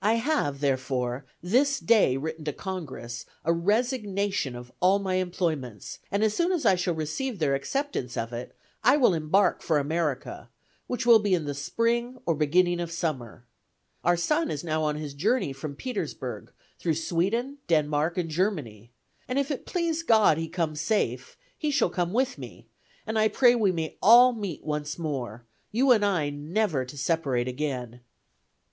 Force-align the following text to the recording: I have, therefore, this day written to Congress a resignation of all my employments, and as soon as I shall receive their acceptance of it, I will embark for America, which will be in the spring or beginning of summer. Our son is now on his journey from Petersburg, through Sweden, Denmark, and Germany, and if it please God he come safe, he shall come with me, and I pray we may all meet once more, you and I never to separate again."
I 0.00 0.14
have, 0.14 0.60
therefore, 0.60 1.26
this 1.42 1.80
day 1.80 2.16
written 2.16 2.44
to 2.44 2.52
Congress 2.52 3.26
a 3.44 3.52
resignation 3.52 4.54
of 4.54 4.70
all 4.78 5.00
my 5.00 5.14
employments, 5.14 5.98
and 6.08 6.22
as 6.22 6.34
soon 6.34 6.52
as 6.52 6.64
I 6.64 6.76
shall 6.76 6.94
receive 6.94 7.40
their 7.40 7.56
acceptance 7.56 8.16
of 8.16 8.32
it, 8.32 8.54
I 8.84 8.96
will 8.96 9.12
embark 9.12 9.62
for 9.62 9.78
America, 9.80 10.50
which 10.86 11.04
will 11.04 11.18
be 11.18 11.34
in 11.34 11.46
the 11.46 11.52
spring 11.52 12.20
or 12.26 12.36
beginning 12.36 12.78
of 12.78 12.92
summer. 12.92 13.44
Our 14.04 14.16
son 14.16 14.52
is 14.52 14.62
now 14.62 14.84
on 14.84 14.94
his 14.94 15.14
journey 15.14 15.52
from 15.52 15.74
Petersburg, 15.74 16.52
through 16.78 16.94
Sweden, 16.94 17.58
Denmark, 17.66 18.16
and 18.18 18.30
Germany, 18.30 18.92
and 19.26 19.36
if 19.36 19.50
it 19.50 19.66
please 19.66 20.04
God 20.04 20.38
he 20.38 20.46
come 20.48 20.76
safe, 20.76 21.36
he 21.58 21.72
shall 21.72 21.90
come 21.90 22.12
with 22.12 22.38
me, 22.38 22.68
and 23.04 23.18
I 23.18 23.26
pray 23.26 23.56
we 23.56 23.72
may 23.72 23.98
all 24.00 24.32
meet 24.32 24.62
once 24.62 24.96
more, 24.96 25.44
you 25.72 25.90
and 25.90 26.04
I 26.04 26.30
never 26.30 26.84
to 26.84 26.96
separate 26.96 27.48
again." 27.48 28.02